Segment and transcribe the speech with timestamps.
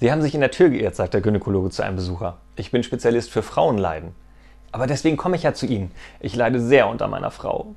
[0.00, 2.38] Sie haben sich in der Tür geirrt, sagt der Gynäkologe zu einem Besucher.
[2.56, 4.14] Ich bin Spezialist für Frauenleiden.
[4.72, 5.90] Aber deswegen komme ich ja zu Ihnen.
[6.20, 7.74] Ich leide sehr unter meiner Frau.